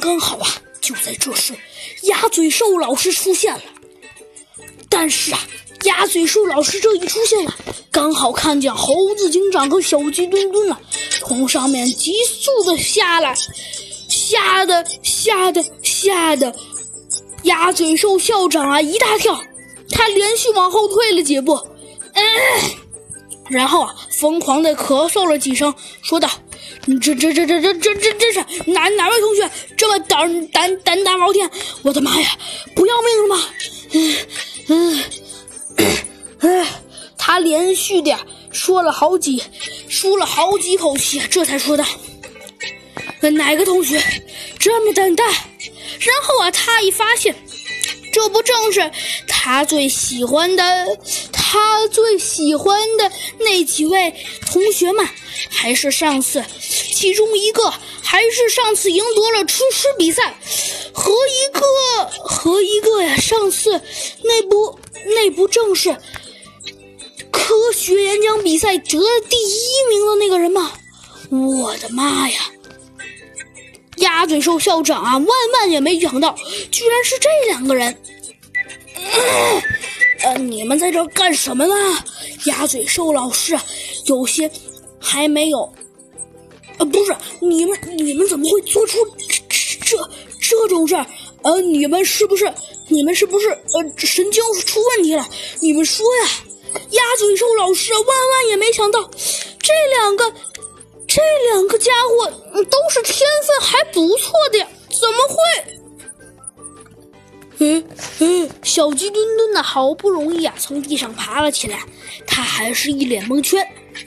[0.00, 0.48] 刚好啊！
[0.80, 1.54] 就在这时，
[2.04, 3.60] 鸭嘴兽老师出现了。
[4.88, 5.40] 但是啊，
[5.84, 7.54] 鸭嘴兽老师这一出现了，
[7.92, 10.80] 刚好看见猴子警长和小鸡墩墩啊，
[11.20, 13.34] 从上面急速的下来，
[14.08, 16.52] 吓得吓得吓得，
[17.44, 19.38] 鸭嘴兽校长啊一大跳，
[19.90, 21.54] 他连续往后退了几步，
[22.14, 22.24] 嗯，
[23.48, 25.72] 然后啊疯狂的咳嗽了几声，
[26.02, 26.28] 说道。
[27.00, 28.40] 这这这这这这这这是
[28.70, 31.48] 哪哪位同学这么胆胆胆大包天？
[31.82, 32.38] 我的妈呀，
[32.74, 33.46] 不要命了吗？
[34.68, 35.04] 嗯
[36.40, 36.66] 嗯，
[37.18, 38.16] 他连续的
[38.50, 39.42] 说了好几，
[39.88, 41.84] 舒了好几口气，这才说道
[43.34, 44.02] ：“哪个同学
[44.58, 45.24] 这么胆大？”
[46.00, 47.34] 然后啊，他一发现，
[48.12, 48.90] 这不正是
[49.28, 50.86] 他最喜欢的，
[51.30, 54.14] 他最喜欢的那几位
[54.46, 55.08] 同学吗？
[55.48, 56.42] 还是上次？
[57.00, 57.72] 其中一个
[58.02, 60.38] 还是上次赢得了吃吃比赛，
[60.92, 63.80] 和一个和一个呀，上次
[64.22, 65.96] 那不那不正是
[67.30, 70.72] 科学演讲比赛得第一名的那个人吗？
[71.30, 72.38] 我的妈呀！
[73.96, 76.36] 鸭嘴兽校长啊，万万也没想到，
[76.70, 77.98] 居然是这两个人。
[80.20, 81.74] 呃，你们在这干什么呢？
[82.44, 83.58] 鸭嘴兽老师
[84.04, 84.50] 有些
[85.00, 85.72] 还没有。
[86.80, 89.96] 呃，不是你们，你们怎么会做出这这
[90.40, 91.06] 这种事儿？
[91.42, 92.50] 呃，你们是不是
[92.88, 95.28] 你们是不是呃神经出问题了？
[95.60, 96.30] 你们说呀，
[96.90, 99.08] 鸭嘴兽老师万万也没想到，
[99.60, 100.32] 这两个
[101.06, 101.20] 这
[101.52, 102.30] 两个家伙
[102.64, 105.36] 都是天分还不错的呀，怎么会？
[107.62, 107.84] 嗯
[108.20, 109.62] 嗯，小鸡墩墩呢？
[109.62, 111.84] 好不容易啊，从地上爬了起来，
[112.26, 113.62] 他还是一脸蒙圈。